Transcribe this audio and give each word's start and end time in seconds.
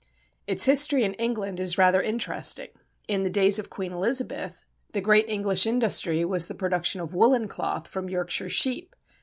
Its 0.47 0.65
history 0.65 1.03
in 1.03 1.13
England 1.13 1.59
is 1.59 1.77
rather 1.77 2.01
interesting. 2.01 2.69
In 3.07 3.21
the 3.21 3.29
days 3.29 3.59
of 3.59 3.69
Queen 3.69 3.91
Elizabeth 3.91 4.63
the 4.93 4.99
great 4.99 5.29
English 5.29 5.67
industry 5.67 6.25
was 6.25 6.47
the 6.47 6.55
production 6.55 6.99
of 7.01 7.13
woollen 7.13 7.47
cloth 7.47 7.87
from 7.87 8.09
Yorkshire 8.09 8.49
sheep. 8.49 8.95